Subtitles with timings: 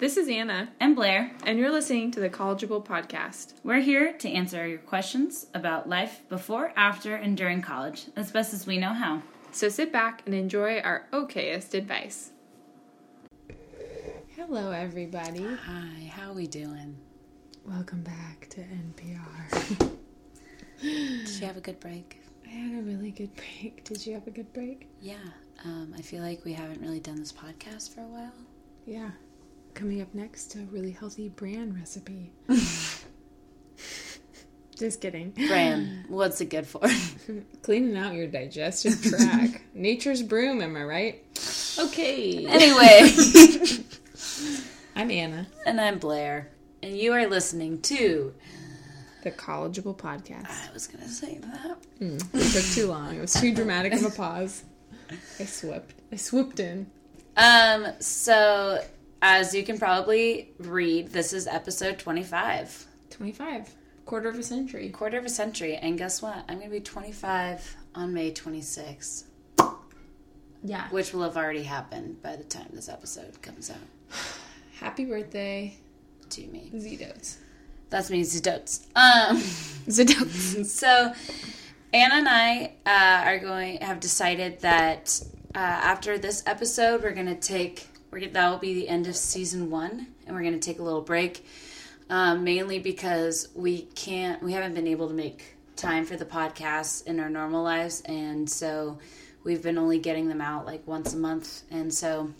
[0.00, 1.30] This is Anna, and Blair.
[1.44, 3.52] and you're listening to the Collegeable Podcast.
[3.62, 8.54] We're here to answer your questions about life before, after, and during college, as best
[8.54, 9.20] as we know how.
[9.52, 12.30] So sit back and enjoy our okayest advice.
[14.34, 15.44] Hello, everybody.
[15.44, 16.96] Hi, how we doing?
[17.66, 19.90] Welcome back to NPR.
[20.80, 22.22] Did you have a good break?
[22.46, 23.84] I had a really good break.
[23.84, 24.88] Did you have a good break?
[24.98, 25.16] Yeah,
[25.66, 28.32] um, I feel like we haven't really done this podcast for a while.
[28.86, 29.10] Yeah.
[29.74, 32.32] Coming up next, a really healthy bran recipe.
[34.76, 35.30] Just kidding.
[35.30, 36.80] Bran, what's it good for?
[37.62, 39.60] Cleaning out your digestive tract.
[39.74, 41.24] Nature's broom, am I right?
[41.78, 42.46] Okay.
[42.46, 43.10] anyway,
[44.96, 46.50] I'm Anna, and I'm Blair,
[46.82, 48.34] and you are listening to.
[49.22, 50.68] the Collegeable Podcast.
[50.68, 51.76] I was gonna say that.
[52.00, 53.16] Mm, it took too long.
[53.16, 54.64] It was too dramatic of a pause.
[55.38, 55.94] I swept.
[56.12, 56.86] I swooped in.
[57.36, 58.82] Um, so
[59.22, 62.86] as you can probably read, this is episode 25.
[63.10, 63.74] 25.
[64.06, 64.88] Quarter of a century.
[64.88, 66.44] Quarter of a century, and guess what?
[66.48, 69.24] I'm gonna be 25 on May 26th,
[70.64, 70.88] Yeah.
[70.90, 73.76] which will have already happened by the time this episode comes out
[74.80, 75.76] Happy birthday,
[76.30, 76.70] to me.
[76.74, 77.36] Zidotes.
[77.90, 78.86] That's me, Zidotes.
[78.96, 79.36] Um,
[79.88, 80.64] Zidotes.
[80.66, 81.12] so
[81.92, 85.22] Anna and I uh, are going have decided that
[85.54, 89.16] uh, after this episode, we're gonna take we're gonna, that will be the end of
[89.16, 91.46] season one, and we're gonna take a little break,
[92.08, 97.06] um, mainly because we can't we haven't been able to make time for the podcast
[97.06, 98.98] in our normal lives, and so
[99.44, 102.30] we've been only getting them out like once a month, and so.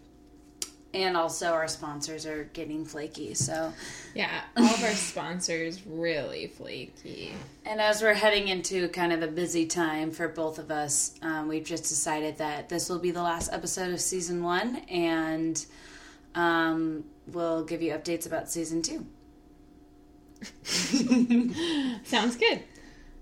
[0.93, 3.35] And also, our sponsors are getting flaky.
[3.35, 3.73] So,
[4.15, 7.33] Yeah, all of our sponsors really flaky.
[7.65, 11.47] And as we're heading into kind of a busy time for both of us, um,
[11.47, 15.65] we've just decided that this will be the last episode of season one, and
[16.35, 19.07] um, we'll give you updates about season two.
[22.05, 22.63] Sounds good.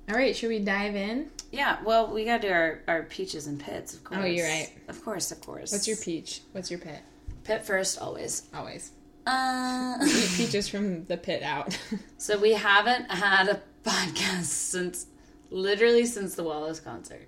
[0.08, 1.30] All right, should we dive in?
[1.52, 4.20] Yeah, well, we got to do our, our peaches and pits, of course.
[4.22, 4.70] Oh, you're right.
[4.88, 5.72] Of course, of course.
[5.72, 6.42] What's your peach?
[6.52, 7.00] What's your pit?
[7.48, 7.98] Pit first?
[8.02, 8.42] Always.
[8.52, 8.90] Always.
[9.26, 9.96] Uh,
[10.36, 11.78] peaches from the pit out.
[12.18, 15.06] so we haven't had a podcast since
[15.50, 17.26] literally since the Wallows concert.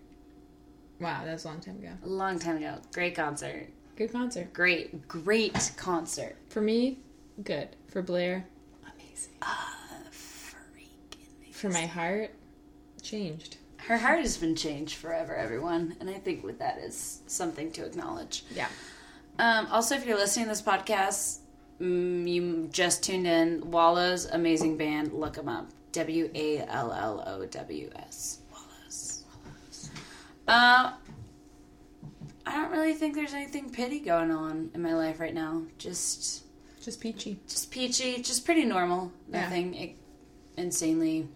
[1.01, 1.93] wow, that's a long time ago.
[2.05, 2.77] A long time ago.
[2.93, 3.67] Great concert.
[3.97, 4.53] Good concert.
[4.53, 6.37] Great, great concert.
[6.51, 6.99] For me,
[7.43, 7.69] good.
[7.89, 8.45] For Blair,
[8.83, 9.33] amazing.
[10.13, 12.31] Freaking For my heart,
[13.01, 13.57] changed.
[13.79, 17.87] Her heart has been changed forever, everyone, and I think with that is something to
[17.87, 18.45] acknowledge.
[18.55, 18.69] Yeah.
[19.41, 21.39] Um, also, if you're listening to this podcast,
[21.81, 23.71] mm, you just tuned in.
[23.71, 25.13] Wallows, amazing band.
[25.13, 25.69] Look them up.
[25.93, 28.41] W A L L O W S.
[28.53, 29.23] Wallows.
[30.47, 30.93] Uh,
[32.47, 35.63] I don't really think there's anything pity going on in my life right now.
[35.79, 36.45] Just,
[36.83, 37.39] Just peachy.
[37.49, 38.21] just peachy.
[38.23, 39.11] Just pretty normal.
[39.29, 39.95] Nothing i-
[40.61, 41.29] insanely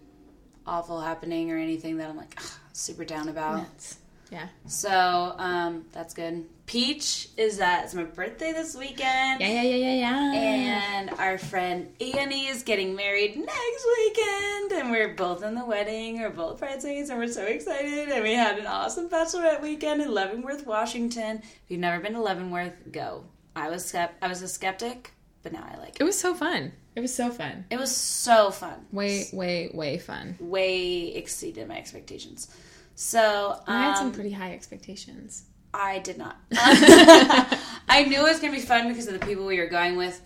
[0.67, 3.59] awful happening or anything that I'm like ugh, super down about.
[3.59, 3.99] Nuts.
[4.31, 4.49] Yeah.
[4.67, 6.45] So um, that's good.
[6.67, 9.41] Peach is that it's my birthday this weekend.
[9.41, 10.83] Yeah, yeah, yeah, yeah, yeah.
[10.99, 16.21] And our friend Annie is getting married next weekend, and we're both in the wedding.
[16.21, 18.09] We're both bridesmaids, and we're so excited.
[18.09, 21.39] And we had an awesome bachelorette weekend in Leavenworth, Washington.
[21.43, 23.25] If you've never been to Leavenworth, go.
[23.55, 25.13] I was skept- I was a skeptic,
[25.43, 26.01] but now I like it.
[26.01, 26.73] it was so fun.
[26.97, 27.65] It was so fun.
[27.71, 28.87] It was so fun.
[28.93, 30.37] Way, way, way fun.
[30.41, 32.49] Way exceeded my expectations.
[32.95, 35.45] So um, I had some pretty high expectations.
[35.73, 36.37] I did not.
[36.53, 39.97] I knew it was going to be fun because of the people we were going
[39.97, 40.21] with,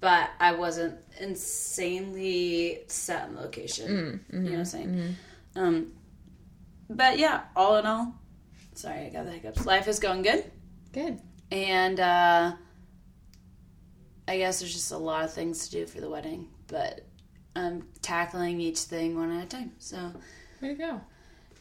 [0.00, 4.24] but I wasn't insanely set on the location.
[4.32, 5.16] You know what I'm saying?
[5.56, 5.92] Um,
[6.88, 8.14] but yeah, all in all,
[8.74, 9.66] sorry, I got the hiccups.
[9.66, 10.50] Life is going good,
[10.92, 11.20] Good.
[11.50, 12.52] and uh,
[14.26, 17.04] I guess there's just a lot of things to do for the wedding, but
[17.54, 19.72] I'm tackling each thing one at a time.
[19.78, 20.12] So,
[20.62, 21.00] Way you go.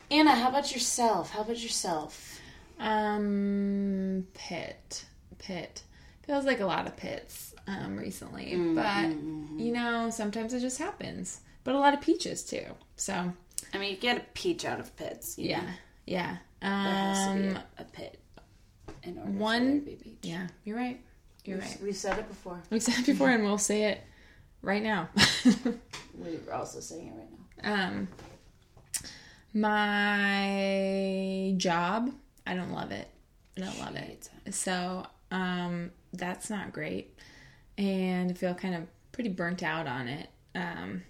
[0.10, 1.32] Anna, how about yourself?
[1.32, 2.40] How about yourself?
[2.80, 5.06] Um, pit,
[5.40, 5.84] pit.
[6.26, 10.78] Feels like a lot of pits um, recently, Mm, but you know, sometimes it just
[10.78, 11.42] happens.
[11.64, 12.66] But a lot of peaches too.
[12.96, 13.34] So
[13.74, 15.38] I mean, you get a peach out of pits.
[15.38, 15.68] yeah, know?
[16.06, 16.38] yeah.
[16.62, 18.20] There has to be Um, a, a pit
[19.04, 20.18] in order one- for there to be a peach.
[20.24, 20.48] yeah.
[20.64, 21.00] You're right.
[21.46, 21.82] You're We've- right.
[21.84, 22.62] We've said it before.
[22.70, 24.02] We said it before, and we'll say it
[24.62, 25.10] right now.
[26.18, 27.30] we are also saying it right
[27.64, 27.88] now.
[27.88, 28.08] um,
[29.60, 32.12] my job,
[32.46, 33.08] I don't love it.
[33.58, 34.30] I don't love it.
[34.52, 37.18] So um, that's not great,
[37.78, 40.30] and I feel kind of pretty burnt out on it.
[40.56, 41.04] Um,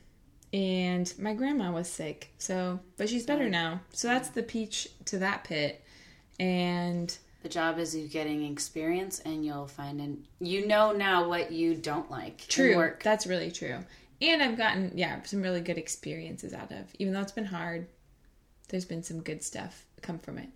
[0.53, 3.81] and my grandma was sick, so but she's better now.
[3.91, 5.83] So that's the peach to that pit,
[6.39, 11.51] and The job is you getting experience, and you'll find and you know now what
[11.51, 12.45] you don't like.
[12.47, 12.75] True.
[12.75, 13.03] work.
[13.03, 13.79] That's really true.
[14.19, 16.88] And I've gotten, yeah, some really good experiences out of.
[16.97, 17.88] Even though it's been hard,
[18.69, 20.49] there's been some good stuff come from it.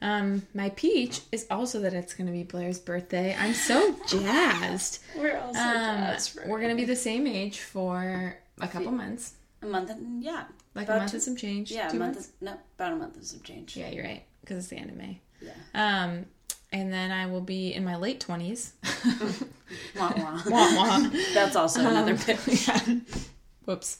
[0.00, 3.36] Um, my peach is also that it's going to be Blair's birthday.
[3.38, 5.00] I'm so jazzed.
[5.16, 6.16] We're also Um,
[6.48, 10.44] we're going to be the same age for a couple months, a month and yeah,
[10.76, 11.72] like About a month two- and some change.
[11.72, 11.98] yeah, a month.
[12.14, 12.18] months?
[12.20, 13.76] Is, no, about a month and some change.
[13.76, 15.20] Yeah, you're right, because it's the end of May.
[15.40, 15.50] Yeah.
[15.74, 16.26] Um,
[16.72, 18.74] and then I will be in my late twenties.
[19.96, 20.40] Wah, wah.
[20.46, 21.10] wah wah.
[21.34, 22.38] That's also another Um, bit.
[22.68, 22.80] yeah.
[23.64, 23.98] Whoops.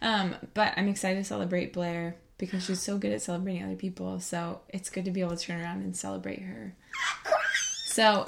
[0.00, 4.18] Um, but I'm excited to celebrate Blair because she's so good at celebrating other people.
[4.20, 6.74] So it's good to be able to turn around and celebrate her.
[7.86, 8.26] So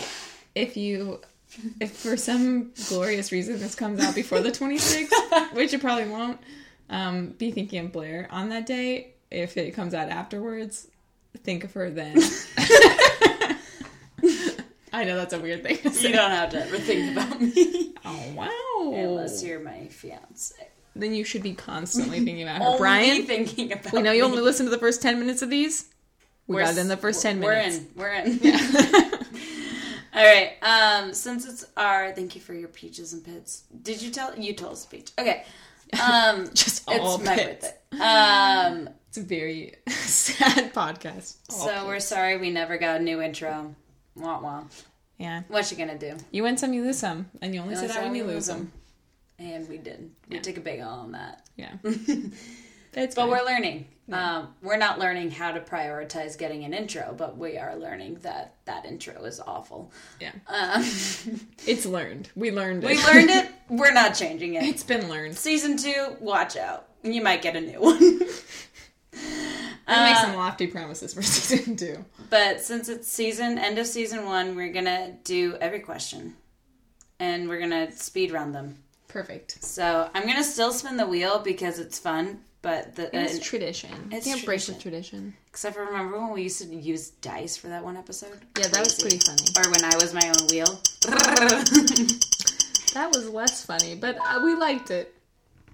[0.55, 1.21] if you,
[1.81, 6.39] if for some glorious reason this comes out before the 26th, which it probably won't,
[6.91, 9.15] um, be thinking of Blair on that day.
[9.31, 10.87] If it comes out afterwards,
[11.43, 12.19] think of her then.
[14.93, 16.09] I know that's a weird thing to say.
[16.09, 18.93] You don't have to ever think about me Oh wow!
[18.95, 20.55] unless you're my fiance.
[20.97, 22.77] Then you should be constantly thinking about her.
[22.79, 23.93] Brian, thinking about.
[23.93, 24.29] we know you me.
[24.31, 25.87] only listen to the first 10 minutes of these.
[26.47, 27.81] We We're got it in the first 10 minutes.
[27.97, 28.23] we're in.
[28.25, 28.39] We're in.
[28.43, 29.11] Yeah.
[30.15, 30.53] All right.
[30.63, 33.65] Um, since it's our thank you for your peaches and pits.
[33.83, 35.11] Did you tell you told us a peach?
[35.19, 35.45] Okay.
[35.95, 37.69] Um, Just it's all my pits.
[37.91, 38.05] birthday.
[38.05, 41.37] Um, It's a very sad podcast.
[41.51, 43.75] All so we're sorry we never got a new intro.
[44.17, 44.65] Wah wah.
[45.19, 45.43] Yeah.
[45.49, 46.17] What you gonna do?
[46.31, 47.31] You win some, you lose some.
[47.43, 48.73] And you only You say that when you lose lose them.
[49.39, 50.11] And we did.
[50.29, 50.43] We Yeah.
[50.43, 51.43] took a big L on that.
[51.57, 51.73] Yeah.
[52.97, 53.31] It's But fine.
[53.31, 53.87] we're learning.
[54.13, 58.55] Um, we're not learning how to prioritize getting an intro, but we are learning that
[58.67, 59.91] that intro is awful.
[60.21, 60.31] Yeah.
[60.47, 60.85] Um,
[61.67, 62.31] It's learned.
[62.37, 62.87] We learned it.
[62.87, 63.51] we learned it.
[63.69, 64.63] We're not changing it.
[64.63, 65.37] It's been learned.
[65.37, 66.87] Season two, watch out.
[67.03, 68.19] You might get a new one.
[68.21, 68.29] Make
[69.89, 72.05] Uh, some lofty promises for season two.
[72.31, 76.37] but since it's season end of season one, we're gonna do every question,
[77.19, 78.84] and we're gonna speed run them.
[79.15, 79.63] Perfect.
[79.65, 82.41] So I'm gonna still spin the wheel because it's fun.
[82.63, 84.09] But the It's and- tradition.
[84.11, 85.35] it's Can't break tradition.
[85.49, 88.41] except for remember when we used to use dice for that one episode?
[88.59, 89.45] Yeah, that was pretty funny.
[89.57, 90.81] Or when I was my own wheel.
[92.95, 95.13] That was less funny, but uh, we liked it.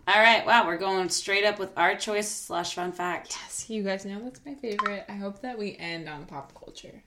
[0.08, 3.36] All right, wow, we're going straight up with our choice slash fun fact.
[3.42, 5.04] Yes, you guys know that's my favorite.
[5.06, 7.02] I hope that we end on pop culture.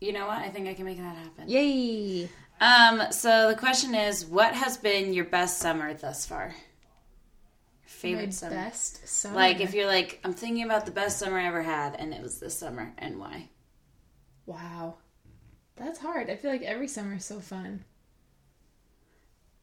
[0.00, 0.38] You know what?
[0.38, 1.48] I think I can make that happen.
[1.48, 2.28] Yay!
[2.60, 6.54] Um, so the question is, what has been your best summer thus far?
[7.82, 8.54] Favorite my summer.
[8.54, 9.34] best summer.
[9.36, 12.22] Like if you're like, I'm thinking about the best summer I ever had, and it
[12.22, 13.50] was this summer, and why?
[14.46, 14.94] wow,
[15.74, 16.30] that's hard.
[16.30, 17.84] I feel like every summer is so fun.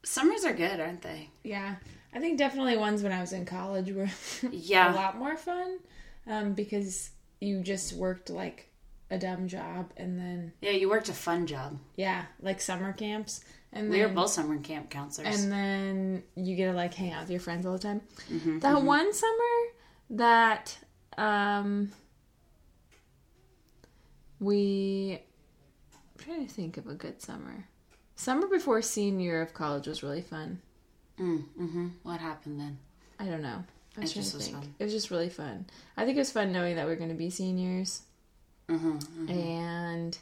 [0.03, 1.29] Summers are good, aren't they?
[1.43, 1.75] Yeah,
[2.13, 4.09] I think definitely ones when I was in college were
[4.51, 4.93] Yeah.
[4.93, 5.79] a lot more fun
[6.27, 8.69] um, because you just worked like
[9.13, 11.77] a dumb job and then Yeah, you worked a fun job.
[11.95, 15.43] yeah, like summer camps and We were both summer camp counselors.
[15.43, 18.01] and then you get to like hang out with your friends all the time.
[18.31, 19.55] Mm-hmm, that one summer
[20.11, 20.77] that
[21.17, 21.91] um
[24.39, 25.19] we
[25.93, 27.67] I'm trying to think of a good summer.
[28.15, 30.61] Summer before senior year of college was really fun.
[31.19, 32.77] mm, hmm What happened then?
[33.19, 33.63] I don't know.
[33.97, 34.73] I was It just was fun.
[34.79, 35.65] It was just really fun.
[35.97, 38.01] I think it was fun knowing that we are going to be seniors
[38.77, 40.17] Mm-hmm, and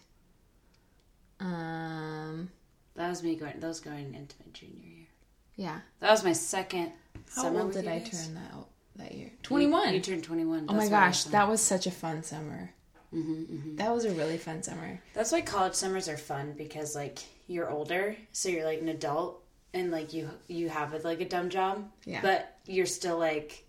[1.40, 2.50] um
[2.96, 3.60] That was me going.
[3.60, 5.08] That was going into my junior year.
[5.56, 5.80] yeah.
[6.00, 6.92] That was my second
[7.36, 7.60] How summer.
[7.62, 8.26] old with did you I guys.
[8.26, 8.54] turn that
[8.98, 9.32] that year?
[9.44, 9.94] Twenty one.
[9.94, 10.66] You, turned 21.
[10.70, 12.72] oh my That's why I gosh, that was such a fun summer.
[13.14, 15.02] Mm-hmm, That was a really fun summer.
[15.14, 19.44] That's why college summers are fun because like you're older, so you're like an adult,
[19.74, 22.22] and like you you have like a dumb job, Yeah.
[22.22, 23.66] but you're still like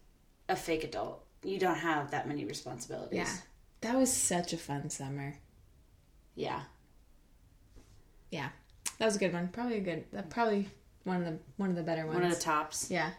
[0.48, 1.24] a fake adult.
[1.44, 3.16] You don't have that many responsibilities.
[3.18, 3.34] Yeah.
[3.82, 5.34] That was such a fun summer.
[6.34, 6.62] yeah.
[8.30, 8.48] Yeah.
[8.98, 9.48] That was a good one.
[9.48, 10.68] Probably a good that probably
[11.04, 12.14] one of the one of the better ones.
[12.14, 12.90] One of the tops.
[12.90, 13.10] yeah.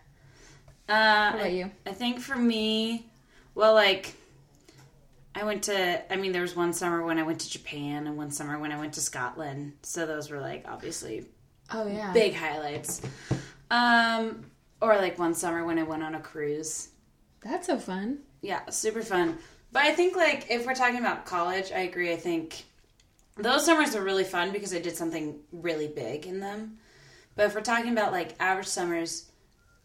[0.89, 1.71] Uh, What about I, you?
[1.85, 3.05] I think for me,
[3.53, 4.13] well, like
[5.35, 6.11] I went to.
[6.11, 8.71] I mean, there was one summer when I went to Japan, and one summer when
[8.71, 9.73] I went to Scotland.
[9.83, 11.25] So those were like obviously
[11.71, 12.11] Oh yeah.
[12.13, 13.01] big highlights.
[13.69, 14.45] Um,
[14.81, 16.89] or like one summer when I went on a cruise.
[17.43, 18.19] That's so fun.
[18.41, 19.37] Yeah, super fun.
[19.73, 22.13] But I think like if we're talking about college, I agree.
[22.13, 22.63] I think
[23.35, 26.77] those summers are really fun because I did something really big in them.
[27.35, 29.31] But if we're talking about like average summers,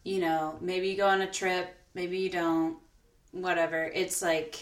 [0.03, 2.77] you know, maybe you go on a trip, maybe you don't,
[3.31, 3.83] whatever.
[3.83, 4.55] It's like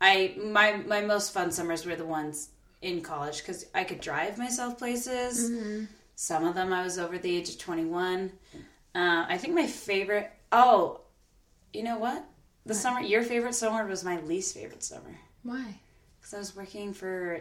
[0.00, 2.50] I my my most fun summers were the ones
[2.82, 5.50] in college because I could drive myself places.
[6.14, 8.30] Some of them I was over the age of twenty one.
[8.94, 10.30] Uh, I think my favorite.
[10.52, 11.00] Oh,
[11.72, 12.24] you know what?
[12.66, 15.80] The summer, your favorite summer was my least favorite summer Why?
[16.20, 17.40] because I was working for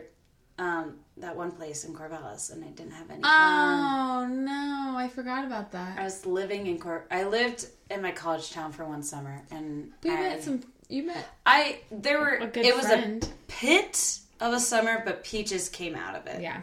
[0.58, 3.22] um, that one place in Corvallis, and I didn't have any.
[3.22, 3.32] fun.
[3.32, 5.98] Oh no, I forgot about that.
[6.00, 7.06] I was living in Cor.
[7.12, 10.62] I lived in my college town for one summer, and We I, met some.
[10.90, 12.36] You met I there were.
[12.54, 13.24] it was friend.
[13.24, 16.42] a pit of a summer, but peaches came out of it.
[16.42, 16.62] yeah.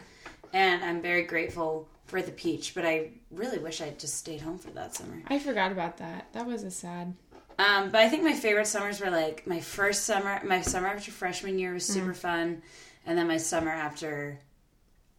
[0.53, 2.75] and I'm very grateful for the peach.
[2.75, 5.21] But I really wish I'd just stayed home for that summer.
[5.27, 6.27] I forgot about that.
[6.33, 7.15] That was a sad.
[7.59, 11.11] Um, but I think my favorite summers were like my first summer, my summer after
[11.11, 12.61] freshman year was super fun,
[13.05, 14.39] and then my summer after,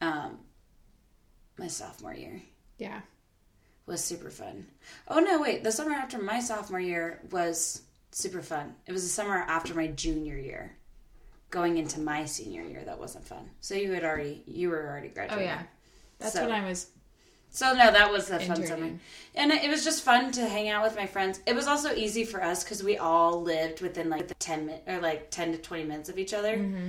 [0.01, 0.39] um,
[1.59, 2.41] my sophomore year
[2.79, 3.03] Yeah.
[3.85, 4.67] was super fun.
[5.07, 8.75] Oh no, wait, the summer after my sophomore year was super fun.
[8.87, 10.77] It was the summer after my junior year,
[11.51, 13.51] going into my senior year that wasn't fun.
[13.61, 15.47] So you had already, you were already Oh graduating.
[15.47, 15.63] yeah.
[16.19, 16.87] That's So- when I was.
[17.51, 18.93] So no, that was a fun summer,
[19.35, 21.41] and it was just fun to hang out with my friends.
[21.47, 24.85] It was also easy for us because we all lived within like the ten minute
[24.87, 26.89] or like ten to twenty minutes of each other, mm-hmm.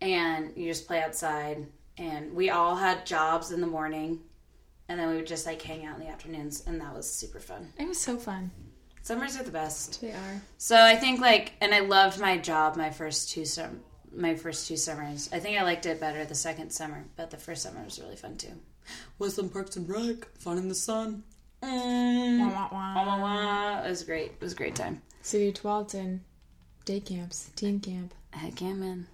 [0.00, 1.66] and you just play outside.
[1.98, 4.20] And we all had jobs in the morning,
[4.88, 7.40] and then we would just like hang out in the afternoons, and that was super
[7.40, 7.72] fun.
[7.78, 8.50] It was so fun.
[9.02, 10.00] Summers are the best.
[10.00, 10.42] They are.
[10.58, 13.80] So I think like, and I loved my job my first two sum
[14.14, 15.28] my first two summers.
[15.32, 18.16] I think I liked it better the second summer, but the first summer was really
[18.16, 18.52] fun too.
[19.18, 21.22] Was on Parks and Rec, fun in the sun.
[21.62, 22.38] Mm.
[22.40, 23.06] Wah, wah, Wah, wah.
[23.06, 23.84] wah, wah.
[23.84, 24.32] It was great.
[24.32, 25.02] It was a great time.
[25.22, 26.20] City of Tualatin,
[26.84, 28.14] day camps, teen camp.
[28.30, 29.06] Heck yeah, man.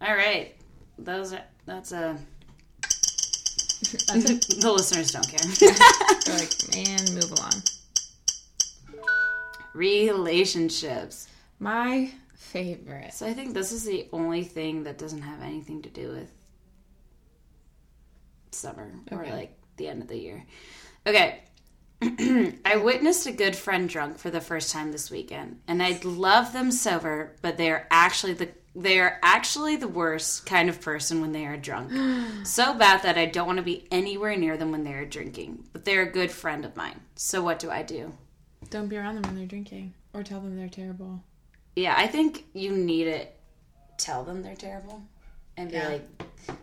[0.00, 0.54] All right,
[0.98, 2.18] those are that's a.
[3.90, 5.38] the listeners don't care.
[6.24, 7.62] They're like, man, move along.
[9.74, 11.28] Relationships.
[11.58, 13.12] My favorite.
[13.14, 16.30] So I think this is the only thing that doesn't have anything to do with
[18.54, 19.32] summer or Okay.
[19.32, 20.44] like the end of the year.
[21.06, 21.40] Okay.
[22.02, 26.52] I witnessed a good friend drunk for the first time this weekend, and I love
[26.52, 31.20] them sober, but they are actually the they are actually the worst kind of person
[31.20, 31.92] when they are drunk.
[32.46, 35.64] so bad that I don't want to be anywhere near them when they are drinking.
[35.72, 37.00] But they're a good friend of mine.
[37.16, 38.12] So what do I do?
[38.70, 41.22] Don't be around them when they're drinking, or tell them they're terrible.
[41.76, 43.26] Yeah, I think you need to
[43.98, 45.02] tell them they're terrible
[45.60, 45.88] and be Yeah.
[45.88, 46.08] like,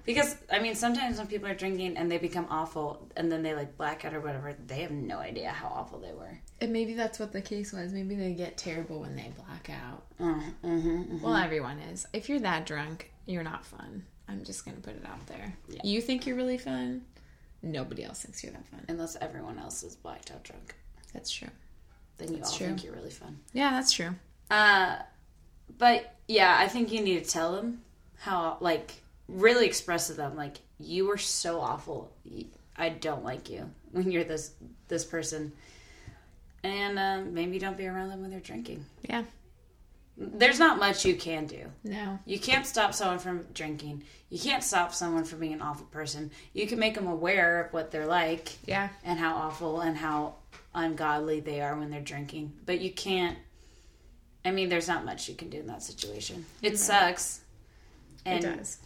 [0.03, 3.53] because I mean, sometimes when people are drinking and they become awful and then they
[3.53, 6.39] like black out or whatever, they have no idea how awful they were.
[6.59, 7.93] And maybe that's what the case was.
[7.93, 10.03] Maybe they get terrible when they black out.
[10.19, 11.21] Mm-hmm, mm-hmm.
[11.21, 12.05] Well, everyone is.
[12.13, 14.03] If you're that drunk, you're not fun.
[14.27, 15.53] I'm just gonna put it out there.
[15.69, 15.81] Yeah.
[15.83, 17.03] You think you're really fun.
[17.61, 18.83] Nobody else thinks you're that fun.
[18.89, 20.75] Unless everyone else is blacked out drunk,
[21.13, 21.47] That's true.
[22.17, 22.67] then you That's all true.
[22.67, 23.39] think you're really fun.
[23.53, 24.15] Yeah, that's true.
[24.51, 24.97] Uh,
[25.77, 27.81] but yeah, I think you need to tell them
[28.19, 28.93] how, like,
[29.27, 32.11] really express to them, like, you were so awful.
[32.75, 34.51] I don't like you when you're this
[34.87, 35.51] this person,
[36.63, 38.85] and uh, maybe don't be around them when they're drinking.
[39.01, 39.23] Yeah.
[40.19, 41.65] There's not much you can do.
[41.83, 42.17] No.
[42.25, 44.03] You can't stop someone from drinking.
[44.29, 46.31] You can't stop someone from being an awful person.
[46.53, 48.89] You can make them aware of what they're like Yeah.
[49.03, 50.35] and how awful and how
[50.73, 52.53] ungodly they are when they're drinking.
[52.65, 53.37] But you can't.
[54.43, 56.45] I mean, there's not much you can do in that situation.
[56.63, 57.41] It sucks.
[58.27, 58.77] And, it does.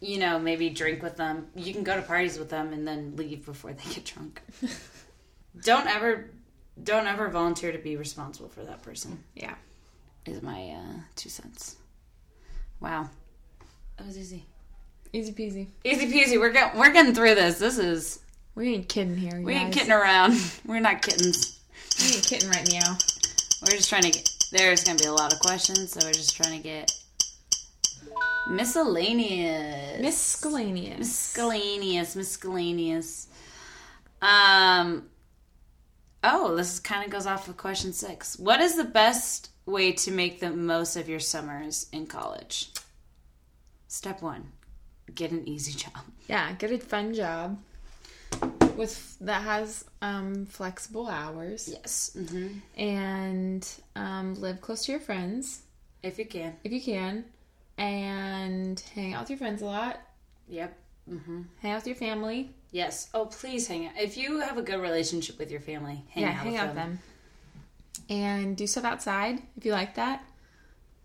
[0.00, 1.48] you know, maybe drink with them.
[1.54, 4.42] You can go to parties with them and then leave before they get drunk.
[5.62, 6.30] don't ever,
[6.82, 9.22] don't ever volunteer to be responsible for that person.
[9.34, 9.54] Yeah.
[10.26, 11.76] Is my uh, two cents.
[12.80, 13.08] Wow,
[13.96, 14.44] that was easy.
[15.12, 15.68] Easy peasy.
[15.84, 16.38] Easy peasy.
[16.40, 17.58] We're getting we're getting through this.
[17.60, 18.18] This is
[18.56, 19.40] We ain't kidding here.
[19.40, 20.34] we ain't kidding around.
[20.66, 21.60] We're not kittens.
[22.00, 22.98] We ain't kidding right now.
[23.62, 24.28] We're just trying to get.
[24.50, 26.92] There's gonna be a lot of questions, so we're just trying to get
[28.48, 30.00] miscellaneous.
[30.00, 30.98] Miscellaneous.
[30.98, 33.28] miscellaneous, miscellaneous.
[34.22, 35.08] Um.
[36.24, 38.36] Oh, this kind of goes off of question six.
[38.38, 42.70] What is the best way to make the most of your summers in college?
[43.88, 44.52] Step one:
[45.14, 46.02] get an easy job.
[46.28, 47.58] Yeah, get a fun job
[48.76, 55.62] with that has um, flexible hours Yes, hmm and um, live close to your friends
[56.02, 56.56] if you can.
[56.64, 57.24] if you can,
[57.78, 60.00] and hang out with your friends a lot.
[60.48, 60.76] Yep.
[61.08, 62.50] hmm Hang out with your family.
[62.72, 63.08] Yes.
[63.14, 63.92] Oh, please hang out.
[63.98, 66.74] If you have a good relationship with your family, hang yeah, out hang with out
[66.74, 66.76] them.
[66.76, 66.98] them.
[68.08, 70.24] And do stuff outside if you like that.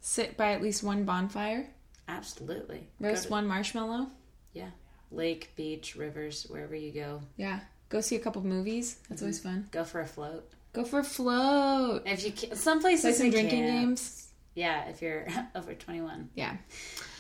[0.01, 1.67] Sit by at least one bonfire.
[2.07, 2.87] Absolutely.
[2.99, 4.07] Roast to- one marshmallow.
[4.53, 4.69] Yeah.
[5.11, 7.21] Lake, beach, rivers, wherever you go.
[7.37, 7.59] Yeah.
[7.89, 8.97] Go see a couple movies.
[9.09, 9.67] That's always fun.
[9.71, 10.49] Go for a float.
[10.73, 12.03] Go for a float.
[12.05, 14.29] If you can, some places Play some drinking games.
[14.55, 16.55] Yeah, if you're over 21, Yeah.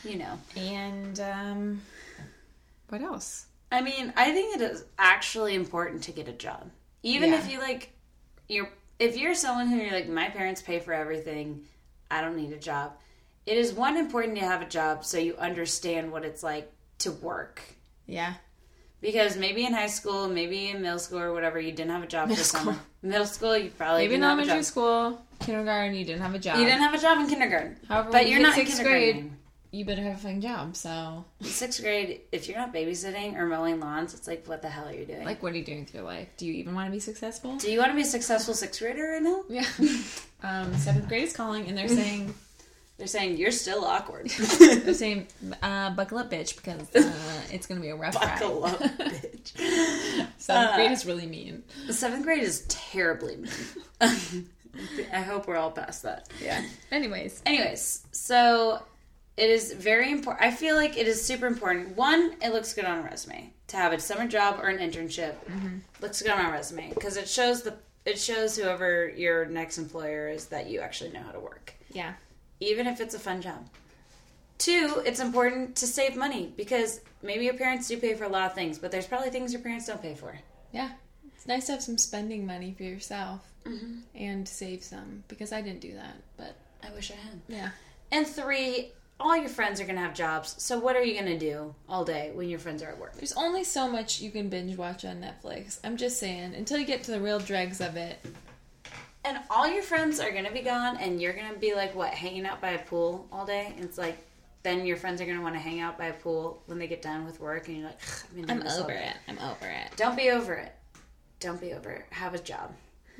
[0.03, 0.37] you know.
[0.55, 1.81] And um,
[2.89, 3.45] what else?
[3.71, 6.69] I mean, I think it is actually important to get a job.
[7.03, 7.39] Even Yeah.
[7.39, 7.91] if you like
[8.49, 8.69] you're
[8.99, 11.61] if you're someone who you're like my parents pay for everything,
[12.11, 12.93] I don't need a job.
[13.47, 17.11] it is one important to have a job so you understand what it's like to
[17.11, 17.61] work.
[18.05, 18.33] Yeah.
[18.99, 22.07] Because maybe in high school, maybe in middle school or whatever, you didn't have a
[22.07, 22.73] job for Middle summer.
[22.73, 22.83] school.
[23.01, 24.65] Middle school, you probably Maybe didn't have a elementary job.
[24.65, 26.57] school, kindergarten, you didn't have a job.
[26.57, 27.77] You didn't have a job in kindergarten.
[27.87, 28.99] However, but you're not in kindergarten.
[29.21, 29.31] grade,
[29.71, 30.75] you better have a fucking job.
[30.75, 34.87] So, Sixth grade, if you're not babysitting or mowing lawns, it's like, what the hell
[34.87, 35.23] are you doing?
[35.25, 36.27] like, what are you doing with your life?
[36.37, 37.55] Do you even want to be successful?
[37.57, 39.43] Do you want to be a successful sixth grader right now?
[39.49, 39.65] Yeah.
[40.43, 42.33] Um, seventh grade is calling, and they're saying
[42.97, 44.27] They're saying you're still awkward.
[44.59, 45.27] they're saying
[45.61, 47.13] uh, buckle up, bitch, because uh,
[47.51, 48.73] it's gonna be a rough Buckle ride.
[48.73, 49.51] up, bitch.
[50.37, 51.61] Seventh Uh, grade is really mean.
[51.91, 54.49] Seventh grade is terribly mean.
[55.13, 56.29] I hope we're all past that.
[56.41, 56.63] Yeah.
[56.91, 58.81] Anyways, Anyways, so
[59.37, 60.45] it is very important.
[60.45, 61.95] I feel like it is super important.
[61.97, 65.35] One, it looks good on a resume to have a summer job or an internship.
[65.49, 65.77] Mm-hmm.
[66.01, 67.75] Looks good on a resume because it shows the
[68.05, 72.13] it shows whoever your next employer is that you actually know how to work, yeah,
[72.59, 73.63] even if it's a fun job.
[74.57, 78.47] Two, it's important to save money because maybe your parents do pay for a lot
[78.47, 80.37] of things, but there's probably things your parents don't pay for.
[80.71, 80.89] yeah.
[81.35, 83.95] It's nice to have some spending money for yourself Mm-hmm.
[84.15, 86.15] and save some because I didn't do that.
[86.37, 87.39] But I wish I had.
[87.47, 87.69] yeah,
[88.11, 90.55] And three, all your friends are gonna have jobs.
[90.57, 93.13] So what are you gonna do all day when your friends are at work?
[93.15, 95.79] there's only so much you can binge watch on Netflix.
[95.83, 98.25] I'm just saying until you get to the real dregs of it.
[99.23, 102.45] And all your friends are gonna be gone, and you're gonna be like what, hanging
[102.47, 103.75] out by a pool all day?
[103.77, 104.17] It's like
[104.63, 107.01] then your friends are gonna want to hang out by a pool when they get
[107.03, 107.99] done with work, and you're like,
[108.49, 109.13] I'm, I'm over it.
[109.27, 109.95] I'm over it.
[109.95, 110.73] Don't be over it.
[111.39, 112.05] Don't be over it.
[112.09, 112.71] Have a job.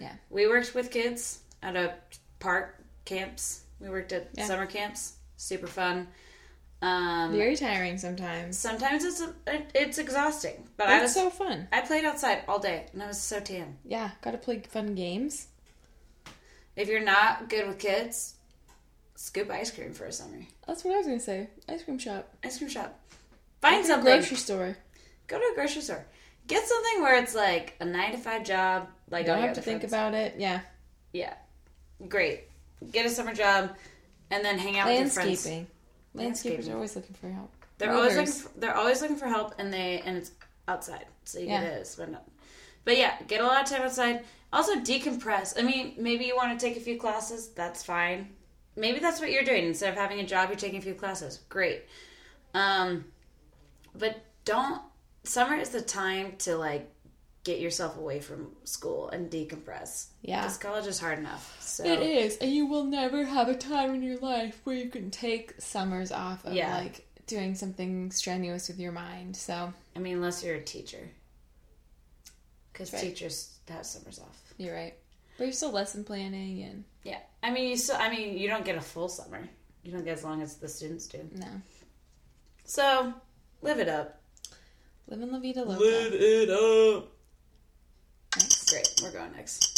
[0.01, 0.13] Yeah.
[0.31, 1.93] We worked with kids at a
[2.39, 3.61] park camps.
[3.79, 4.45] We worked at Yeah.
[4.47, 5.13] summer camps.
[5.37, 6.07] Super fun.
[6.81, 8.57] Um, Very tiring sometimes.
[8.57, 9.21] sometimes it's
[9.75, 11.67] it's exhausting, but I was so fun.
[11.71, 13.77] I played outside all day, and I was so tan.
[13.85, 15.47] Yeah, got to play fun games.
[16.75, 18.33] If you're not good with kids,
[19.15, 20.39] scoop ice cream for a summer.
[20.65, 21.49] That's what I was gonna say.
[21.69, 22.33] Ice cream shop.
[22.43, 22.97] Ice cream shop.
[23.61, 24.13] Find Go to a something.
[24.13, 24.77] grocery store.
[25.27, 26.05] Go to a grocery store.
[26.47, 28.87] Get something where it's like a nine to five job.
[29.11, 29.93] Like Don't have to think friends.
[29.93, 30.35] about it.
[30.37, 30.61] Yeah.
[31.13, 31.33] Yeah,
[32.07, 32.45] great.
[32.91, 33.75] Get a summer job,
[34.31, 35.45] and then hang out with your friends.
[35.45, 35.67] Landscaping.
[36.15, 36.71] Landscapers Landscaping.
[36.71, 37.51] are always looking for help.
[37.77, 38.31] They're always looking.
[38.31, 40.31] For, they're always looking for help, and they and it's
[40.67, 41.61] outside, so you Yeah.
[41.61, 42.21] get to spend it.
[42.85, 44.23] But yeah, get a lot of time outside.
[44.53, 45.59] Also decompress.
[45.59, 47.49] I mean, maybe you want to take a few classes.
[47.49, 48.29] That's fine.
[48.75, 50.49] Maybe that's what you're doing instead of having a job.
[50.49, 51.39] You're taking a few classes.
[51.49, 51.83] Great.
[52.53, 53.05] Um,
[53.93, 54.81] but don't.
[55.23, 56.89] Summer is the time to like
[57.43, 60.07] get yourself away from school and decompress.
[60.21, 60.41] Yeah.
[60.41, 61.57] because college is hard enough.
[61.61, 64.89] So It is, and you will never have a time in your life where you
[64.89, 66.77] can take summers off of Yeah.
[66.77, 69.35] like doing something strenuous with your mind.
[69.35, 71.09] So I mean, unless you're a teacher,
[72.71, 73.01] because Right.
[73.01, 74.53] teachers have summers off.
[74.57, 74.93] you're right.
[75.37, 77.95] But you're still lesson planning and Yeah, I mean, you still.
[77.95, 79.49] I mean, you don't get a full summer.
[79.81, 81.27] You don't get as long as the students do.
[81.33, 81.47] no.
[82.65, 83.13] So,
[83.63, 84.21] live it up.
[85.07, 85.79] Living La Vida Loca.
[85.81, 87.11] Live it up.
[88.71, 89.77] Great, we're going next.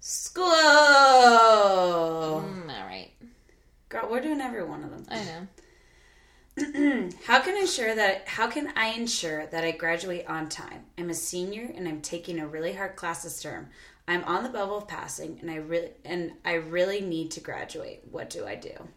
[0.00, 0.44] School.
[0.44, 0.52] Mm,
[2.68, 3.10] all right.
[3.88, 5.06] Girl, we're doing every one of them.
[5.08, 5.48] I know.
[7.24, 10.84] How can I ensure that how can I ensure that I graduate on time?
[10.98, 13.70] I'm a senior and I'm taking a really hard class this term.
[14.06, 18.02] I'm on the bubble of passing and I really and I really need to graduate.
[18.10, 18.88] What do I do?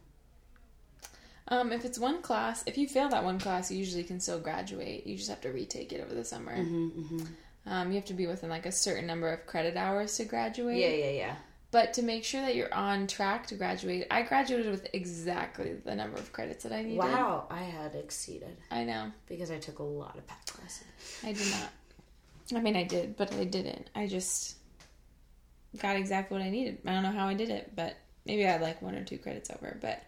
[1.47, 4.39] Um, if it's one class, if you fail that one class, you usually can still
[4.39, 5.05] graduate.
[5.05, 6.57] You just have to retake it over the summer.
[6.57, 7.19] Mm-hmm,
[7.67, 10.77] Um, you have to be within like a certain number of credit hours to graduate.
[10.77, 11.35] Yeah, yeah, yeah.
[11.71, 15.93] But to make sure that you're on track to graduate, I graduated with exactly the
[15.93, 16.99] number of credits that I needed.
[16.99, 19.11] Wow, I had exceeded I know.
[19.27, 20.85] because I took a lot of PAC classes.
[21.23, 22.57] I did not.
[22.57, 23.89] I mean, I did, but I didn't.
[23.95, 24.55] I just
[25.79, 26.77] got exactly what I needed.
[26.85, 29.17] I don't know how I did it, but maybe I had like one or two
[29.17, 29.77] credits over.
[29.81, 30.01] But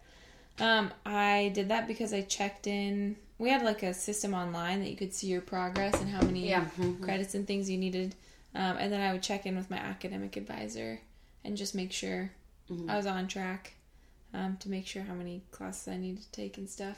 [0.60, 3.16] um, I did that because I checked in.
[3.38, 6.50] We had like a system online that you could see your progress and how many
[6.50, 6.66] Yeah.
[6.78, 7.02] Mhm.
[7.02, 8.16] credits and things you needed.
[8.56, 11.02] Um, and then I would check in with my academic advisor
[11.44, 12.32] and just make sure
[12.90, 13.74] I was on track
[14.34, 16.98] um, to make sure how many classes I needed to take and stuff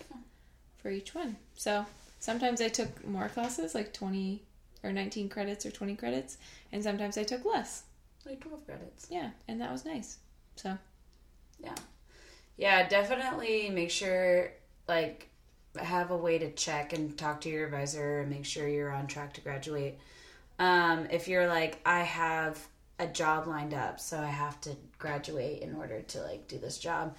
[0.78, 1.36] for each one.
[1.56, 1.86] So
[2.20, 4.42] sometimes I took more classes, like 20
[4.84, 6.38] or 19 credits or 20 credits,
[6.72, 7.84] and sometimes I took less.
[8.26, 9.08] Like 12 credits.
[9.12, 10.18] Yeah, and that was nice.
[10.56, 10.78] So,
[11.62, 11.76] Yeah.
[12.60, 14.52] Yeah, definitely make sure,
[14.88, 15.30] like,
[15.78, 19.08] have a way to check and talk to your advisor and make sure you're on
[19.08, 19.98] track to graduate.
[20.60, 22.60] Um, if you're like, I have
[23.00, 26.78] a job lined up, so I have to graduate in order to, like, do this
[26.78, 27.16] job.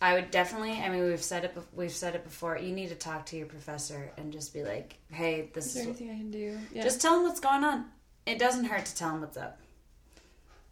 [0.00, 0.72] I would definitely.
[0.72, 1.56] I mean, we've said it.
[1.72, 2.58] We've said it before.
[2.58, 5.74] You need to talk to your professor and just be like, "Hey, this is is
[5.76, 6.58] there what- anything I can do?
[6.72, 6.82] Yeah.
[6.82, 7.86] just tell them what's going on.
[8.26, 9.60] It doesn't hurt to tell them what's up.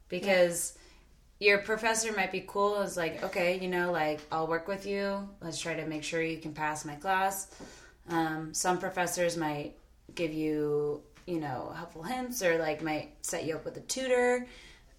[0.08, 0.76] because
[1.42, 2.80] your professor might be cool.
[2.82, 5.28] It's like, okay, you know, like I'll work with you.
[5.40, 7.50] Let's try to make sure you can pass my class.
[8.08, 9.74] Um, some professors might
[10.14, 14.46] give you, you know, helpful hints or like might set you up with a tutor.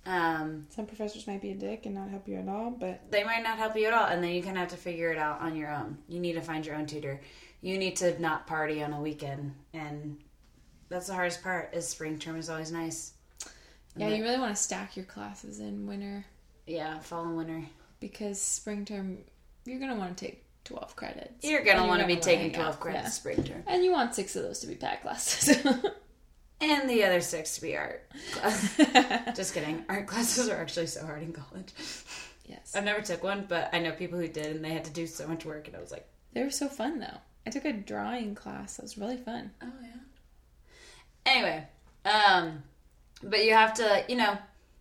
[0.05, 3.23] Um, Some professors might be a dick and not help you at all, but they
[3.23, 5.17] might not help you at all, and then you kind of have to figure it
[5.17, 5.97] out on your own.
[6.09, 7.21] You need to find your own tutor.
[7.61, 10.17] You need to not party on a weekend, and
[10.89, 11.73] that's the hardest part.
[11.73, 13.13] Is spring term is always nice.
[13.95, 16.25] yeah, you really want to stack your classes in winter
[16.65, 17.63] Yeah, fall and winter.
[17.99, 19.19] because spring term
[19.65, 21.43] you're gonna want to take twelve credits.
[21.45, 23.09] You're gonna want to be taking hang out, twelve credits yeah.
[23.09, 25.65] spring term, And you want six of those to be pack classes.
[26.61, 28.09] and the other six to be art.
[28.31, 28.77] class.
[29.35, 29.83] Just kidding.
[29.89, 31.71] Art classes are actually so hard in college.
[32.45, 32.73] yes.
[32.75, 35.07] I've never took one, but I know people who did, and they had to do
[35.07, 37.17] so much work, and I was like, They were so fun though.
[37.45, 38.77] I took a drawing class.
[38.77, 39.51] That was really fun.
[39.61, 39.89] Oh yeah.
[41.25, 41.67] Anyway,
[42.05, 42.63] um,
[43.21, 44.37] but you have to, you know,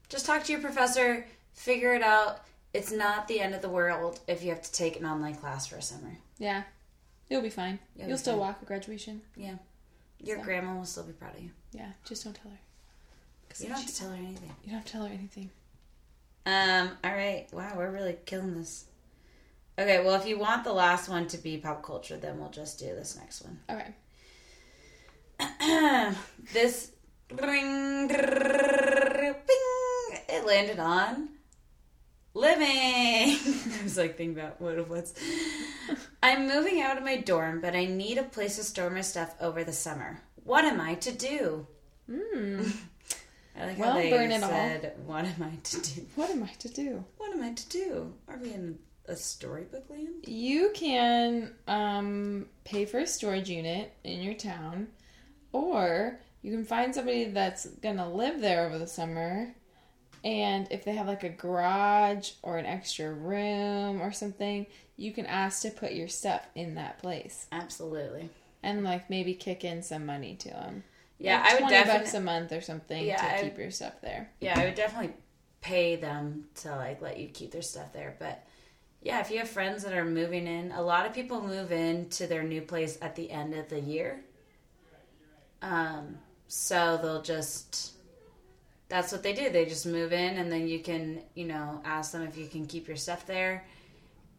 [0.08, 2.40] just talk to your professor, figure it out.
[2.74, 5.66] It's not the end of the world if you have to take an online class
[5.66, 6.16] for a summer.
[6.38, 6.62] Yeah.
[7.28, 7.78] You'll be fine.
[7.96, 8.40] You'll You'll be still fine.
[8.40, 9.22] walk at graduation.
[9.36, 9.54] Yeah,
[10.22, 10.44] your So.
[10.44, 11.50] grandma will still be proud of you.
[11.72, 12.58] Yeah, just don't tell her.
[13.58, 14.50] You don't have to tell her anything.
[14.64, 15.50] you don't have to tell her anything.
[16.46, 16.90] Um.
[17.04, 17.46] All right.
[17.52, 18.86] Wow, we're really killing this.
[19.78, 20.02] Okay.
[20.04, 22.86] Well, if you want the last one to be pop culture, then we'll just do
[22.86, 23.60] this next one.
[23.70, 23.94] Okay.
[26.52, 26.90] this
[27.42, 28.08] ring,
[30.28, 31.28] it landed on
[32.34, 32.66] living.
[32.68, 35.14] I was like thinking about what it was.
[36.22, 39.34] I'm moving out of my dorm, but I need a place to store my stuff
[39.40, 40.20] over the summer.
[40.44, 41.66] What am I to do?
[42.10, 42.62] Hmm.
[43.56, 44.48] I like Well, how they burn it all.
[44.48, 46.06] said, "What am I to do?
[46.16, 47.04] What am I to do?
[47.18, 48.14] What am I to do?
[48.26, 54.20] Are we in a storybook land?" You can um, pay for a storage unit in
[54.22, 54.88] your town,
[55.52, 59.54] or you can find somebody that's gonna live there over the summer.
[60.24, 65.26] And if they have like a garage or an extra room or something, you can
[65.26, 68.30] ask to put your stuff in that place Absolutely.
[68.62, 70.85] and like maybe kick in some money to them.
[71.18, 72.00] Yeah, Like I would 20 definitely.
[72.00, 74.30] bucks a month or something Yeah, to I- keep your stuff there.
[74.40, 75.14] Yeah, I would definitely
[75.61, 78.14] pay them to like let you keep their stuff there.
[78.18, 78.44] But
[79.02, 82.08] yeah, if you have friends that are moving in, a lot of people move in
[82.11, 84.22] to their new place at the end of the year.
[85.62, 87.92] Um, so they'll just
[88.92, 89.48] that's what they do.
[89.48, 92.66] They just move in and then you can, you know, ask them if you can
[92.66, 93.64] keep your stuff there.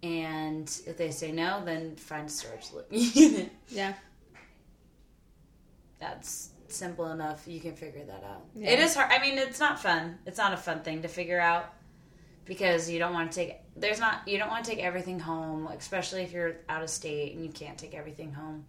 [0.03, 3.51] And if they say no, then find a storage unit.
[3.69, 3.93] Yeah.
[5.99, 7.47] That's simple enough.
[7.47, 8.45] You can figure that out.
[8.53, 8.69] Yeah.
[8.69, 9.11] It is hard.
[9.11, 10.19] I mean, it's not fun.
[10.27, 11.73] It's not a fun thing to figure out
[12.45, 13.55] because you don't want to take.
[13.75, 14.27] There's not.
[14.27, 17.51] You don't want to take everything home, especially if you're out of state and you
[17.51, 18.65] can't take everything home.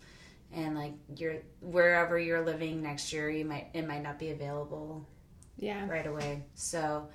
[0.55, 5.07] And like you're wherever you're living next year, you might it might not be available
[5.57, 5.88] Yeah.
[5.88, 6.43] right away.
[6.55, 7.09] So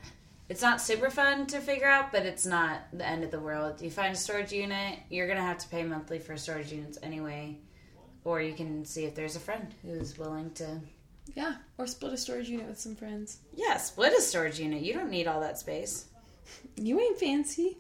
[0.47, 3.81] it's not super fun to figure out, but it's not the end of the world.
[3.81, 7.57] You find a storage unit, you're gonna have to pay monthly for storage units anyway.
[8.23, 10.81] Or you can see if there's a friend who's willing to
[11.35, 11.55] Yeah.
[11.77, 13.37] Or split a storage unit with some friends.
[13.53, 14.81] Yeah, split a storage unit.
[14.81, 16.05] You don't need all that space.
[16.75, 17.77] You ain't fancy.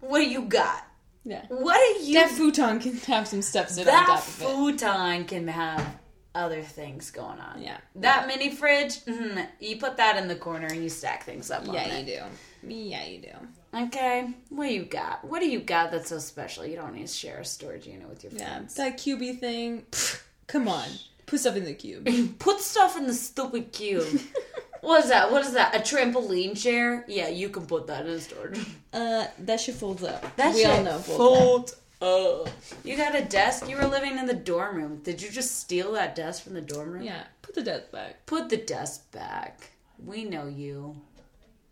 [0.00, 0.86] What do you got?
[1.24, 1.44] Yeah.
[1.48, 3.42] What do you That futon can have some
[3.78, 4.22] on that it.
[4.24, 5.98] futon can have
[6.34, 7.60] other things going on.
[7.62, 7.78] Yeah.
[7.96, 11.68] That mini fridge, mhm, you put that in the corner and you stack things up
[11.68, 12.06] on Yeah, it.
[12.06, 12.74] you do.
[12.74, 13.78] Yeah, you do.
[13.86, 15.24] Okay, what do you got?
[15.24, 16.64] What do you got that's so special?
[16.66, 18.74] You don't need to share a storage unit with your Yeah, friends.
[18.76, 19.82] that cubey thing.
[19.90, 20.88] pff, come on,
[21.26, 22.06] put stuff in the cube.
[22.38, 24.20] Put stuff in the stupid cube.
[24.82, 25.32] what is that?
[25.32, 25.74] What is that?
[25.74, 27.04] A trampoline chair?
[27.08, 28.58] Yeah, you can put that in storage.
[28.92, 30.36] Uh, that shit folds up.
[30.36, 31.16] That we shit all know folds up.
[31.16, 32.48] folds up.
[32.84, 33.68] You got a desk.
[33.68, 35.00] You were living in the dorm room.
[35.02, 37.02] Did you just steal that desk from the dorm room?
[37.02, 38.26] Yeah, put the desk back.
[38.26, 39.70] Put the desk back.
[40.04, 41.00] We know you.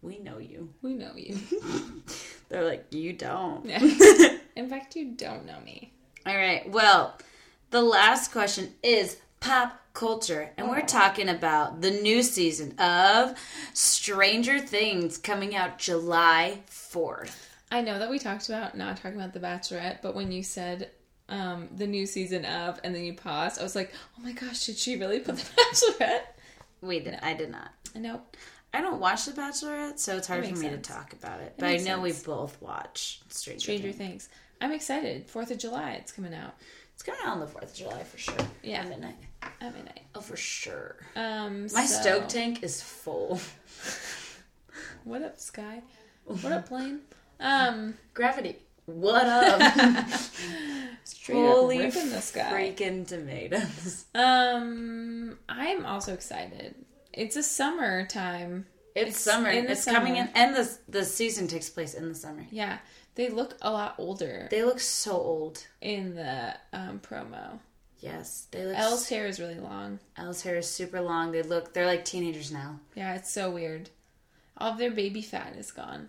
[0.02, 0.70] We know you.
[0.82, 1.38] We know you.
[2.48, 3.66] They're like, you don't.
[3.66, 3.80] Yeah.
[4.56, 5.92] In fact, you don't know me.
[6.24, 6.68] All right.
[6.70, 7.18] Well,
[7.70, 10.86] the last question is pop culture, and we're oh.
[10.86, 13.36] talking about the new season of
[13.74, 17.49] Stranger Things coming out July 4th.
[17.70, 20.90] I know that we talked about not talking about The Bachelorette, but when you said
[21.28, 24.66] um, the new season of, and then you paused, I was like, oh my gosh,
[24.66, 25.42] did she really put The
[26.00, 26.22] Bachelorette?
[26.80, 27.18] We did.
[27.22, 27.70] I did not.
[27.94, 28.36] Nope.
[28.74, 30.86] I don't watch The Bachelorette, so it's hard for me sense.
[30.86, 31.54] to talk about it.
[31.58, 33.98] But I know we both watch Stranger, Stranger Things.
[33.98, 34.28] Things.
[34.60, 35.26] I'm excited.
[35.28, 36.54] Fourth of July, it's coming out
[36.94, 38.34] It's coming out on the Fourth of July for sure.
[38.62, 38.80] Yeah.
[38.82, 39.16] At midnight.
[39.60, 40.00] at midnight.
[40.14, 40.96] Oh, for sure.
[41.16, 43.40] Um, My so- stoke tank is full.
[45.04, 45.82] What up, Sky?
[46.24, 47.00] What up, plane?
[47.40, 48.56] Um, Gravity.
[48.86, 49.60] What up?
[51.04, 52.50] straight Holy up the sky.
[52.52, 54.04] freaking tomatoes.
[54.14, 56.74] Um, I'm also excited.
[57.12, 59.48] It's a summertime It's, It's summer.
[59.50, 60.28] in the it's coming summer.
[60.28, 62.46] in, and the the season takes place in the summer.
[62.50, 62.78] Yeah,
[63.14, 65.66] they look a lot older They look so old.
[65.80, 67.58] in the um, promo.
[68.00, 68.76] Yes, they look.
[68.76, 70.00] El's hair is really long.
[70.16, 71.30] El's hair is super long.
[71.32, 71.74] They look.
[71.74, 72.80] They're like teenagers now.
[72.96, 73.90] Yeah, it's so weird.
[74.56, 76.08] All of their baby fat is gone.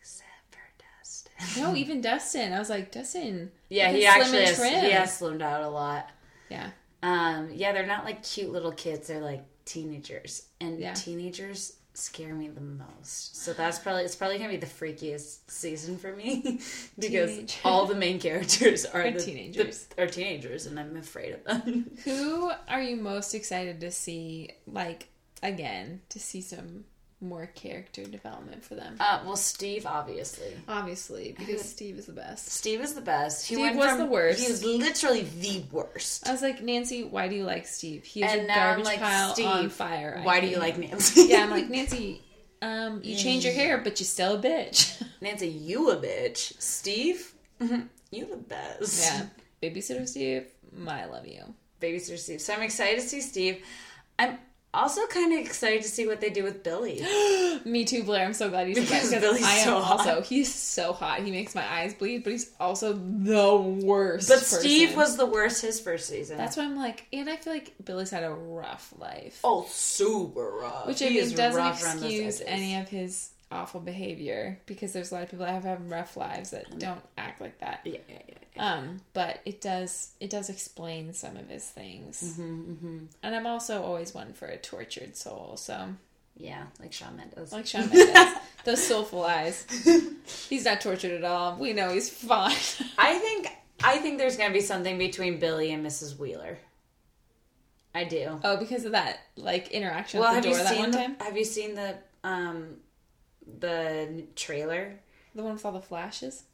[0.00, 1.31] Except for Dustin.
[1.56, 2.52] No, even Dustin.
[2.52, 3.50] I was like, Dustin.
[3.68, 6.08] Yeah, he actually has, he has slimmed out a lot.
[6.50, 6.70] Yeah,
[7.02, 9.08] Um, yeah, they're not like cute little kids.
[9.08, 10.92] They're like teenagers, and Yeah.
[10.94, 13.36] teenagers scare me the most.
[13.36, 16.40] So that's probably it's probably gonna be the freakiest season for me
[16.98, 17.58] because Teenage.
[17.64, 19.84] all the main characters are, Are the, teenagers.
[19.96, 21.90] the- are teenagers, and I'm afraid of them.
[22.04, 24.50] Who are you most excited to see?
[24.66, 25.08] Like
[25.42, 26.84] again, to see some
[27.22, 28.96] more character development for them.
[29.00, 30.52] Uh, well, Steve obviously.
[30.68, 32.48] Obviously, because Steve is the best.
[32.48, 33.46] Steve is the best.
[33.46, 34.40] He Steve was from- the worst.
[34.44, 36.28] He was literally the worst.
[36.28, 38.04] I was like, Nancy, why do you like Steve?
[38.04, 40.20] He is And a garbage like, pile Steve, on fire.
[40.24, 40.76] Why do you like.
[40.78, 41.22] Nancy?
[41.28, 42.20] Yeah, I'm like Nancy.
[42.60, 45.02] Um, you change your hair, but you're still a bitch.
[45.20, 46.60] Nancy, you a bitch.
[46.60, 47.32] Steve,
[48.10, 49.02] you the best.
[49.02, 49.26] yeah,
[49.70, 50.46] babysitter Steve,
[50.88, 51.42] I love you.
[51.80, 52.40] babysitter Steve.
[52.40, 53.64] So I'm excited to see Steve.
[54.18, 54.38] I'm
[54.74, 57.00] also kind of excited to see what they do with Billy.
[57.64, 58.24] Me too, Blair.
[58.24, 60.00] I'm so glad you said that Because because Billy's I am so hot.
[60.06, 60.22] also.
[60.22, 61.20] He's so hot.
[61.20, 64.28] He makes my eyes bleed, but he's also the worst.
[64.28, 64.60] But person.
[64.60, 66.36] Steve was the worst his first season.
[66.38, 70.50] That's why I'm like, and I feel like Billy's had a rough life, oh super
[70.62, 70.86] rough.
[70.86, 75.10] which I He mean is doesn't rough excuse any of his awful behavior because there's
[75.10, 77.80] a lot of people that have had rough lives that don't act like that.
[77.84, 78.34] Yeah, yeah, yeah.
[78.58, 83.82] Um, but it does it does explain some of his things, Mm-hmm, and I'm also
[83.82, 85.56] always one for a tortured soul.
[85.56, 85.88] So
[86.36, 87.50] Yeah, like Shawn Mendes.
[87.52, 88.14] like Shawn Mendes,
[88.64, 89.66] those soulful eyes.
[90.50, 91.56] He's not tortured at all.
[91.56, 92.54] We know he's fine.
[92.98, 93.48] I think
[93.82, 96.18] I think there's gonna be something between Billy and Mrs.
[96.18, 96.58] Wheeler.
[97.94, 98.38] I do.
[98.44, 100.90] oh, because of that like interaction well, at have the you door that seen one
[100.92, 102.76] the, time, Have you seen the um
[103.60, 104.98] the trailer?
[105.34, 106.44] the one with all the flashes.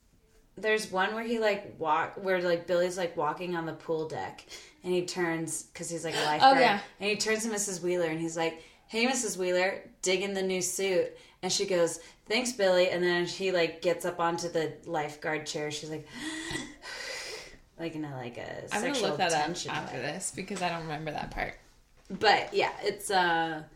[0.60, 4.44] There's one where he like walk where like Billy's like walking on the pool deck
[4.84, 6.56] and he turns because he's like a lifeguard.
[6.56, 6.80] Oh, yeah.
[7.00, 7.82] And he turns to Mrs.
[7.82, 9.36] Wheeler and he's like, "Hey, Mrs.
[9.36, 13.82] Wheeler, dig in the new suit." And she goes, "Thanks, Billy." And then he like
[13.82, 15.70] gets up onto the lifeguard chair.
[15.70, 16.06] She's like,
[17.78, 20.02] like in a like a I'm gonna sexual look that up after way.
[20.02, 21.54] this because I don't remember that part.
[22.10, 23.66] But yeah, it's a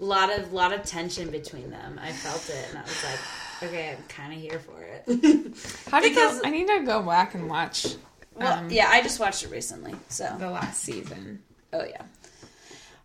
[0.00, 1.98] lot of lot of tension between them.
[2.02, 5.04] I felt it, and I was like, okay, I'm kind of here for it.
[5.90, 6.48] How did Because- go?
[6.48, 7.86] I need to go back and watch
[8.34, 11.42] well, um, yeah, I just watched it recently, so the last season.
[11.72, 12.02] oh yeah.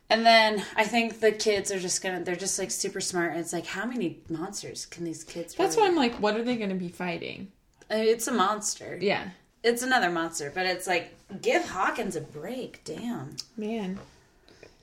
[0.10, 3.32] And then I think the kids are just gonna they're just like super smart.
[3.32, 5.56] And it's like, how many monsters can these kids?
[5.56, 7.52] That's really- why I'm like, what are they going to be fighting?
[7.90, 8.98] It's a monster.
[9.02, 9.30] Yeah,
[9.64, 12.82] It's another monster, but it's like give Hawkins a break.
[12.84, 13.36] Damn.
[13.58, 14.00] man.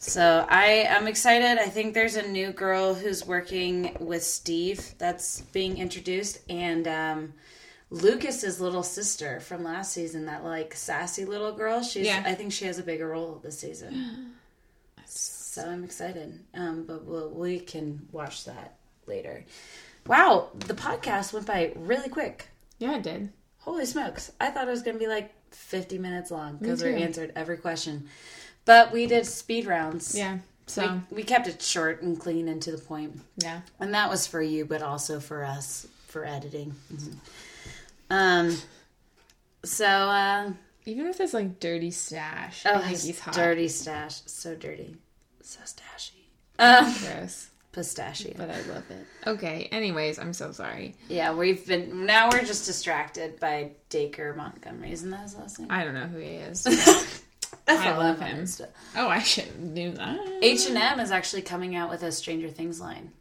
[0.02, 1.58] So I am excited.
[1.58, 7.34] I think there's a new girl who's working with Steve that's being introduced, and um,
[7.88, 11.84] Lucas's little sister from last season, that like sassy little girl.
[11.84, 12.20] She's Yeah.
[12.26, 14.32] I think she has a bigger role this season.
[15.06, 16.40] so I'm excited.
[16.52, 18.74] Um, but we'll, we can watch that
[19.06, 19.44] later.
[20.08, 22.48] Wow, the podcast went by really quick.
[22.80, 23.32] Yeah, it did.
[23.58, 24.32] Holy smokes.
[24.40, 27.56] I thought it was going to be like 50 minutes long because we answered every
[27.56, 28.08] question.
[28.64, 30.16] But we did speed rounds.
[30.16, 30.38] Yeah.
[30.66, 33.20] So We, we kept it short and clean and to the point.
[33.36, 36.74] yeah, And that was for you, but also for us for editing.
[36.94, 37.16] Mhm.
[38.10, 38.56] Um,
[39.64, 40.52] so, uh,
[40.86, 43.34] even with his like dirty stash, oh, I think he's hot.
[43.34, 44.20] dirty stash.
[44.26, 44.96] So dirty.
[45.42, 46.22] So stashy.
[46.58, 48.34] Um, Gross, pistachio.
[48.36, 49.06] but I love it.
[49.26, 49.68] Okay.
[49.72, 50.94] Anyways, I'm so sorry.
[51.08, 54.92] Yeah, we've been, now we're just distracted by Dacre Montgomery.
[54.92, 55.68] Isn't that his last name?
[55.70, 56.66] I don't know who he is.
[57.80, 58.46] I, I love him.
[58.96, 60.18] Oh, I should do that.
[60.42, 63.12] H and M is actually coming out with a Stranger Things line.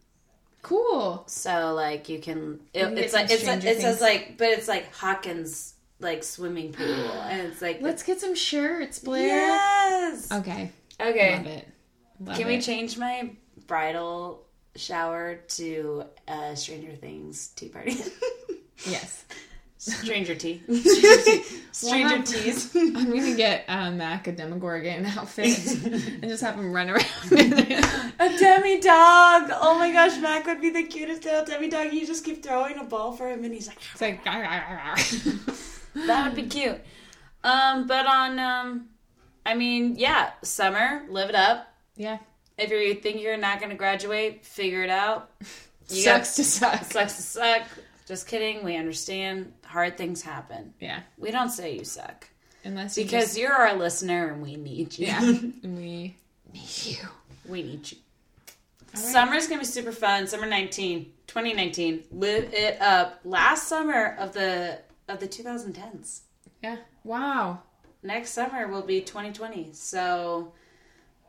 [0.61, 1.23] Cool.
[1.27, 4.67] So like you can, it, get it's like it's Stranger it says like, but it's
[4.67, 9.27] like Hawkins like swimming pool, and it's like Let's get some shirts, Blair.
[9.27, 10.31] yes.
[10.31, 10.71] Okay.
[10.99, 11.37] Okay.
[11.37, 11.67] Love it.
[12.19, 13.31] Love can we change my
[13.67, 17.97] bridal shower to uh, Stranger Things tea party?
[18.85, 19.25] Yes.
[19.83, 20.61] Stranger tea.
[20.67, 22.69] Stranger Stranger teas.
[22.75, 27.03] I'm gonna get um, Mac a Demogorgon outfit and just have him run around.
[27.31, 29.49] A demi dog.
[29.59, 31.91] Oh my gosh, Mac would be the cutest little demi dog.
[31.91, 36.35] You just keep throwing a ball for him, and he's like, It's like That would
[36.35, 36.79] be cute.
[37.43, 38.85] Um, but on um,
[39.47, 41.73] I mean, yeah, summer, live it up.
[41.95, 42.19] yeah.
[42.57, 45.31] If you think you're not going to graduate, figure it out.
[45.89, 46.83] You Sucks to suck.
[46.83, 47.63] sucks to suck.
[48.11, 48.65] Just kidding.
[48.65, 49.53] We understand.
[49.63, 50.73] Hard things happen.
[50.81, 50.99] Yeah.
[51.17, 52.27] We don't say you suck
[52.65, 55.07] Unless you because just, you're our listener and we need you.
[55.07, 55.21] yeah,
[55.63, 56.17] we
[56.51, 56.97] need you.
[57.47, 57.97] we need you.
[58.95, 60.27] Summer's gonna be super fun.
[60.27, 62.03] Summer 19, 2019.
[62.11, 63.21] Live it up.
[63.23, 66.19] Last summer of the of the 2010s.
[66.61, 66.79] Yeah.
[67.05, 67.61] Wow.
[68.03, 69.69] Next summer will be 2020.
[69.71, 70.51] So,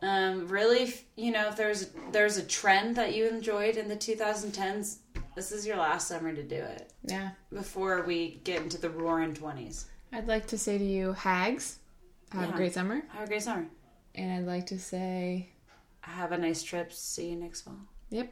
[0.01, 4.97] um, really, you know, if there's there's a trend that you enjoyed in the 2010s,
[5.35, 7.31] this is your last summer to do it Yeah.
[7.51, 9.85] before we get into the roaring 20s.
[10.11, 11.79] I'd like to say to you, hags,
[12.31, 12.53] have Yeah.
[12.53, 13.01] a great summer.
[13.09, 13.65] Have a great summer.
[14.15, 15.49] And I'd like to say,
[16.01, 16.91] Have a nice trip.
[16.91, 17.77] See you next fall.
[18.09, 18.31] yep,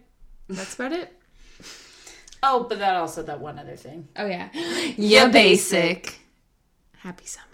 [0.50, 1.14] that's about it.
[2.44, 4.08] Oh, but that also that one other thing.
[4.16, 4.50] Oh, yeah.
[4.98, 6.20] Yeah, basic.
[6.98, 7.46] Happy summer.